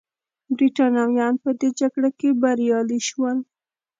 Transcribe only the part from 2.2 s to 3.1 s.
بریالي